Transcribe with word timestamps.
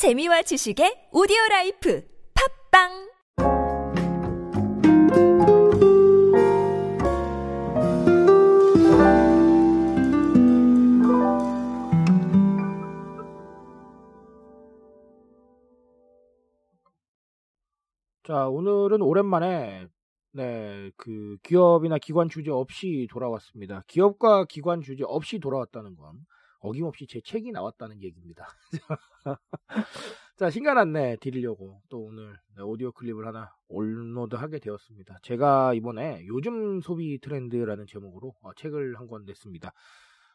재미와 0.00 0.40
지식의 0.40 1.10
오디오 1.12 1.36
라이프 1.50 2.02
팟빵 2.72 2.88
자, 18.22 18.48
오늘은 18.48 19.02
오랜만에 19.02 19.86
네, 20.32 20.90
그 20.96 21.36
기업이나 21.42 21.98
기관 21.98 22.30
주제 22.30 22.50
없이 22.50 23.06
돌아왔습니다. 23.10 23.82
기업과 23.86 24.46
기관 24.46 24.80
주제 24.80 25.04
없이 25.06 25.38
돌아왔다는 25.40 25.94
건 25.96 26.24
어김없이 26.60 27.06
제 27.06 27.20
책이 27.20 27.52
나왔다는 27.52 28.02
얘기입니다. 28.02 28.46
자, 30.36 30.48
신간 30.50 30.78
안내 30.78 31.16
드리려고 31.20 31.80
또 31.90 32.04
오늘 32.04 32.38
네, 32.56 32.62
오디오 32.62 32.92
클립을 32.92 33.26
하나 33.26 33.54
올로드하게 33.68 34.58
되었습니다. 34.58 35.18
제가 35.22 35.74
이번에 35.74 36.24
요즘 36.26 36.80
소비 36.80 37.18
트렌드라는 37.20 37.86
제목으로 37.86 38.34
어, 38.42 38.52
책을 38.54 38.98
한 38.98 39.06
권 39.06 39.24
냈습니다. 39.24 39.72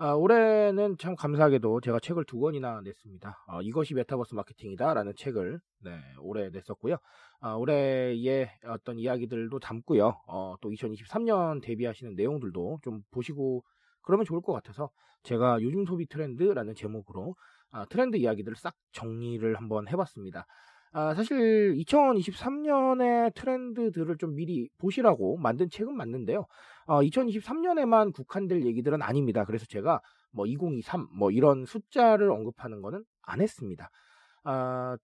아, 0.00 0.12
올해는 0.12 0.96
참 0.98 1.16
감사하게도 1.16 1.80
제가 1.80 1.98
책을 1.98 2.24
두 2.24 2.38
권이나 2.38 2.80
냈습니다. 2.82 3.44
어, 3.48 3.62
이것이 3.62 3.94
메타버스 3.94 4.34
마케팅이다라는 4.36 5.14
책을 5.16 5.58
네, 5.84 5.98
올해 6.20 6.50
냈었고요. 6.50 6.98
아, 7.40 7.54
올해의 7.54 8.48
어떤 8.66 8.98
이야기들도 8.98 9.58
담고요. 9.58 10.20
어, 10.28 10.54
또 10.60 10.70
2023년 10.70 11.60
대비하시는 11.62 12.14
내용들도 12.14 12.78
좀 12.84 13.02
보시고 13.10 13.64
그러면 14.08 14.24
좋을 14.24 14.40
것 14.40 14.54
같아서 14.54 14.88
제가 15.22 15.60
요즘 15.60 15.84
소비 15.84 16.06
트렌드라는 16.06 16.74
제목으로 16.74 17.36
아, 17.70 17.84
트렌드 17.90 18.16
이야기들을 18.16 18.56
싹 18.56 18.74
정리를 18.92 19.54
한번 19.54 19.86
해봤습니다. 19.86 20.46
아, 20.92 21.12
사실 21.12 21.74
2023년의 21.74 23.34
트렌드들을 23.34 24.16
좀 24.16 24.34
미리 24.34 24.70
보시라고 24.78 25.36
만든 25.36 25.68
책은 25.68 25.94
맞는데요. 25.94 26.46
어, 26.86 27.02
2023년에만 27.02 28.14
국한될 28.14 28.64
얘기들은 28.64 29.02
아닙니다. 29.02 29.44
그래서 29.44 29.66
제가 29.66 30.00
뭐 30.30 30.46
2023, 30.46 31.08
뭐 31.14 31.30
이런 31.30 31.66
숫자를 31.66 32.30
언급하는 32.30 32.80
거는 32.80 33.04
안 33.20 33.42
했습니다. 33.42 33.90
아, 34.44 34.96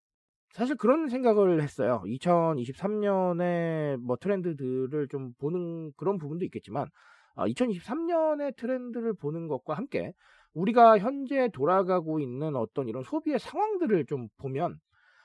사실 0.53 0.77
그런 0.77 1.11
생각을 1.11 1.63
했어요. 1.63 2.03
2023년에 2.07 3.99
뭐 3.99 4.17
트렌드들을 4.17 5.09
좀 5.09 5.35
보는 5.35 5.93
그런 5.99 6.17
부분도 6.17 6.47
있겠지만, 6.47 6.85
어, 6.85 6.89
2023년의 7.37 8.57
트렌드를 8.57 9.15
보는 9.15 9.49
것과 9.49 9.75
함께 9.75 10.13
우리가 10.55 10.99
현재 10.99 11.49
돌아가고 11.49 12.21
있는 12.21 12.57
어떤 12.57 12.89
이런 12.89 13.03
소비의 13.03 13.39
상황들을 13.39 14.07
좀 14.07 14.29
보면 14.39 14.79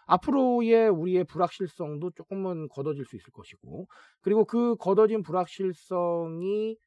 앞으로의 0.08 0.90
우리의 0.90 1.24
불확실성도 1.26 2.12
조금은 2.12 2.68
걷어질 2.70 3.06
수 3.06 3.16
있을 3.16 3.32
것이고, 3.32 3.88
그리고 4.22 4.46
그 4.46 4.76
걷어진 4.78 5.22
불확실성이 5.22 6.78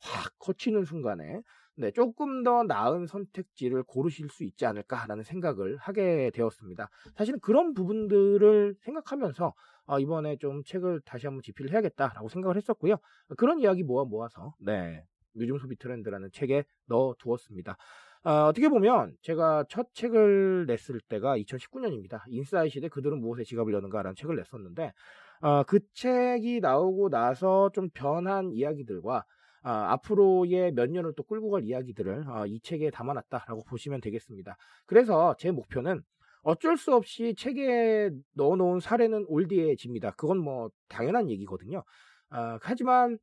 확 0.00 0.32
거치는 0.38 0.84
순간에 0.84 1.42
네, 1.74 1.90
조금 1.90 2.42
더 2.42 2.64
나은 2.64 3.06
선택지를 3.06 3.82
고르실 3.84 4.28
수 4.28 4.44
있지 4.44 4.66
않을까라는 4.66 5.22
생각을 5.22 5.76
하게 5.78 6.30
되었습니다. 6.34 6.88
사실은 7.16 7.40
그런 7.40 7.72
부분들을 7.72 8.74
생각하면서 8.80 9.54
어, 9.86 9.98
이번에 9.98 10.36
좀 10.36 10.62
책을 10.64 11.00
다시 11.04 11.26
한번 11.26 11.42
집필을 11.42 11.72
해야겠다라고 11.72 12.28
생각을 12.28 12.56
했었고요. 12.56 12.96
그런 13.36 13.58
이야기 13.58 13.82
모아 13.82 14.04
모아서 14.04 14.54
네, 14.60 15.04
요즘 15.36 15.58
소비 15.58 15.76
트렌드라는 15.76 16.30
책에 16.32 16.64
넣어 16.86 17.14
두었습니다. 17.18 17.76
어, 18.24 18.30
어떻게 18.48 18.68
보면 18.68 19.16
제가 19.22 19.64
첫 19.68 19.88
책을 19.94 20.66
냈을 20.66 21.00
때가 21.00 21.36
2019년입니다. 21.38 22.20
인사이 22.28 22.68
시대 22.68 22.88
그들은 22.88 23.18
무엇에 23.18 23.44
지갑을 23.44 23.72
여는가라는 23.72 24.14
책을 24.14 24.36
냈었는데 24.36 24.92
어, 25.40 25.64
그 25.64 25.80
책이 25.94 26.60
나오고 26.60 27.08
나서 27.08 27.70
좀 27.74 27.88
변한 27.92 28.52
이야기들과 28.52 29.24
어, 29.64 29.70
앞으로의 29.70 30.72
몇 30.72 30.90
년을 30.90 31.12
또 31.16 31.22
끌고 31.22 31.50
갈 31.50 31.64
이야기들을 31.64 32.28
어, 32.28 32.46
이 32.46 32.60
책에 32.60 32.90
담아놨다라고 32.90 33.64
보시면 33.68 34.00
되겠습니다. 34.00 34.56
그래서 34.86 35.34
제 35.38 35.50
목표는 35.50 36.02
어쩔 36.42 36.76
수 36.76 36.94
없이 36.94 37.34
책에 37.36 38.10
넣어놓은 38.32 38.80
사례는 38.80 39.26
올드해집니다. 39.28 40.12
그건 40.12 40.38
뭐 40.38 40.70
당연한 40.88 41.30
얘기거든요. 41.30 41.84
어, 42.30 42.58
하지만 42.60 43.18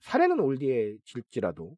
사례는 0.00 0.38
올드해질지라도 0.38 1.76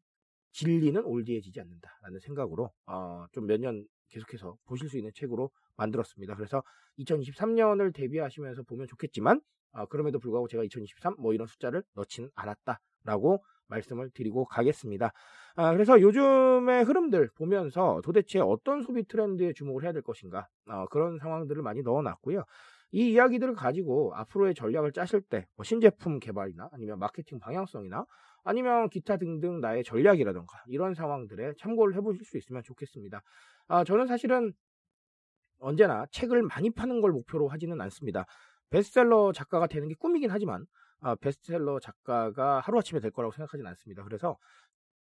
진리는 0.51 1.03
올드해지지 1.03 1.59
않는다라는 1.59 2.19
생각으로 2.19 2.71
어, 2.85 3.25
좀몇 3.31 3.59
년 3.61 3.85
계속해서 4.09 4.57
보실 4.65 4.89
수 4.89 4.97
있는 4.97 5.11
책으로 5.15 5.51
만들었습니다. 5.77 6.35
그래서 6.35 6.63
2023년을 6.99 7.93
대비하시면서 7.93 8.63
보면 8.63 8.87
좋겠지만 8.87 9.41
어, 9.71 9.85
그럼에도 9.85 10.19
불구하고 10.19 10.47
제가 10.47 10.63
2023 10.63 11.15
뭐 11.19 11.33
이런 11.33 11.47
숫자를 11.47 11.83
넣지는 11.93 12.29
않았다라고 12.35 13.43
말씀을 13.69 14.09
드리고 14.11 14.45
가겠습니다. 14.45 15.11
아, 15.55 15.73
그래서 15.73 15.99
요즘의 16.01 16.83
흐름들 16.83 17.29
보면서 17.37 18.01
도대체 18.03 18.39
어떤 18.39 18.81
소비 18.81 19.03
트렌드에 19.07 19.53
주목을 19.53 19.83
해야 19.83 19.93
될 19.93 20.01
것인가 20.01 20.47
어, 20.69 20.85
그런 20.87 21.17
상황들을 21.19 21.61
많이 21.61 21.81
넣어놨고요. 21.81 22.43
이 22.91 23.11
이야기들을 23.11 23.53
가지고 23.53 24.13
앞으로의 24.15 24.55
전략을 24.55 24.91
짜실 24.93 25.21
때 25.21 25.45
뭐 25.55 25.63
신제품 25.63 26.19
개발이나 26.19 26.69
아니면 26.71 26.97
마케팅 26.99 27.39
방향성이나 27.39 28.05
아니면 28.43 28.89
기타 28.89 29.17
등등 29.17 29.59
나의 29.61 29.83
전략이라던가 29.83 30.63
이런 30.67 30.93
상황들에 30.95 31.53
참고를 31.59 31.95
해보실 31.95 32.23
수 32.25 32.37
있으면 32.37 32.63
좋겠습니다. 32.63 33.21
아, 33.67 33.83
저는 33.83 34.07
사실은 34.07 34.53
언제나 35.59 36.05
책을 36.11 36.41
많이 36.43 36.69
파는 36.69 37.01
걸 37.01 37.11
목표로 37.11 37.47
하지는 37.49 37.79
않습니다. 37.81 38.25
베스트셀러 38.69 39.33
작가가 39.33 39.67
되는 39.67 39.87
게 39.87 39.95
꿈이긴 39.99 40.31
하지만 40.31 40.65
아, 41.01 41.15
베스트셀러 41.15 41.79
작가가 41.79 42.59
하루아침에 42.61 42.99
될 42.99 43.11
거라고 43.11 43.31
생각하진 43.33 43.65
않습니다. 43.67 44.03
그래서 44.03 44.37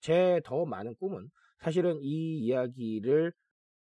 제 0.01 0.41
더 0.45 0.65
많은 0.65 0.95
꿈은 0.95 1.29
사실은 1.59 1.99
이 2.01 2.39
이야기를 2.39 3.33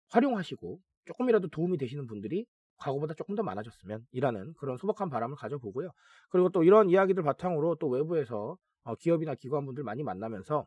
활용하시고 0.09 0.79
조금이라도 1.05 1.49
도움이 1.49 1.77
되시는 1.77 2.07
분들이 2.07 2.45
과거보다 2.77 3.13
조금 3.15 3.35
더 3.35 3.43
많아졌으면 3.43 4.05
이라는 4.11 4.53
그런 4.55 4.77
소박한 4.77 5.09
바람을 5.09 5.35
가져보고요. 5.37 5.91
그리고 6.29 6.49
또 6.49 6.63
이런 6.63 6.89
이야기들 6.89 7.23
바탕으로 7.23 7.75
또 7.75 7.89
외부에서 7.89 8.57
어, 8.83 8.95
기업이나 8.95 9.35
기관분들 9.35 9.83
많이 9.83 10.03
만나면서 10.03 10.65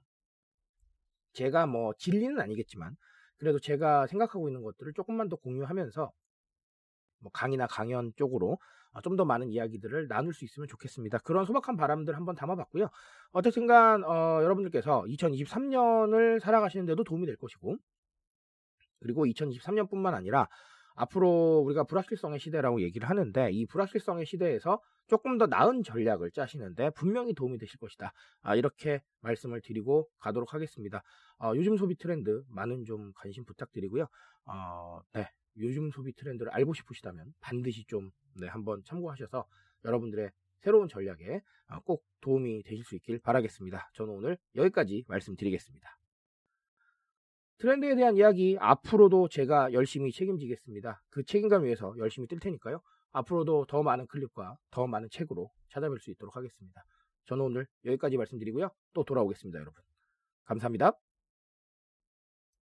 제가 1.32 1.66
뭐 1.66 1.92
진리는 1.98 2.40
아니겠지만 2.40 2.96
그래도 3.36 3.58
제가 3.58 4.06
생각하고 4.06 4.48
있는 4.48 4.62
것들을 4.62 4.92
조금만 4.94 5.28
더 5.28 5.36
공유하면서 5.36 6.12
뭐 7.20 7.32
강의나 7.32 7.66
강연 7.66 8.12
쪽으로 8.16 8.52
어, 8.52 8.58
좀 9.02 9.16
더 9.16 9.24
많은 9.24 9.50
이야기들을 9.50 10.08
나눌 10.08 10.34
수 10.34 10.44
있으면 10.44 10.66
좋겠습니다. 10.68 11.18
그런 11.18 11.44
소박한 11.44 11.76
바람들 11.76 12.16
한번 12.16 12.34
담아봤고요. 12.34 12.88
어쨌든간 13.32 14.04
어, 14.04 14.42
여러분들께서 14.42 15.04
2023년을 15.04 16.40
살아가시는데도 16.40 17.04
도움이 17.04 17.26
될 17.26 17.36
것이고 17.36 17.76
그리고 19.00 19.24
2023년뿐만 19.26 20.14
아니라 20.14 20.48
앞으로 20.96 21.62
우리가 21.66 21.84
불확실성의 21.84 22.38
시대라고 22.38 22.80
얘기를 22.82 23.08
하는데 23.08 23.50
이 23.50 23.66
불확실성의 23.66 24.26
시대에서 24.26 24.80
조금 25.06 25.38
더 25.38 25.46
나은 25.46 25.82
전략을 25.82 26.30
짜시는데 26.30 26.90
분명히 26.90 27.34
도움이 27.34 27.58
되실 27.58 27.78
것이다. 27.78 28.12
아, 28.42 28.54
이렇게 28.56 29.02
말씀을 29.20 29.60
드리고 29.60 30.08
가도록 30.18 30.54
하겠습니다. 30.54 31.02
어, 31.38 31.52
요즘 31.56 31.76
소비 31.76 31.96
트렌드 31.96 32.42
많은 32.48 32.84
좀 32.84 33.12
관심 33.14 33.44
부탁드리고요. 33.44 34.06
어, 34.46 35.00
네. 35.12 35.28
요즘 35.58 35.90
소비 35.90 36.12
트렌드를 36.12 36.52
알고 36.52 36.74
싶으시다면 36.74 37.32
반드시 37.40 37.84
좀 37.84 38.10
네, 38.40 38.46
한번 38.48 38.82
참고하셔서 38.84 39.46
여러분들의 39.84 40.30
새로운 40.58 40.88
전략에 40.88 41.42
어, 41.68 41.80
꼭 41.80 42.04
도움이 42.20 42.62
되실 42.64 42.84
수 42.84 42.94
있길 42.96 43.20
바라겠습니다. 43.20 43.90
저는 43.94 44.12
오늘 44.12 44.38
여기까지 44.54 45.04
말씀드리겠습니다. 45.08 45.98
트렌드에 47.58 47.94
대한 47.94 48.16
이야기 48.16 48.56
앞으로도 48.60 49.28
제가 49.28 49.72
열심히 49.72 50.10
책임지겠습니다. 50.10 51.02
그 51.10 51.24
책임감 51.24 51.64
위해서 51.64 51.94
열심히 51.98 52.26
뛸 52.26 52.40
테니까요. 52.40 52.80
앞으로도 53.12 53.66
더 53.66 53.82
많은 53.82 54.06
클립과 54.06 54.56
더 54.70 54.86
많은 54.86 55.08
책으로 55.10 55.50
찾아뵐 55.70 56.00
수 56.00 56.10
있도록 56.10 56.36
하겠습니다. 56.36 56.84
저는 57.26 57.44
오늘 57.44 57.66
여기까지 57.84 58.16
말씀드리고요. 58.16 58.70
또 58.92 59.04
돌아오겠습니다, 59.04 59.58
여러분. 59.60 59.82
감사합니다. 60.44 60.92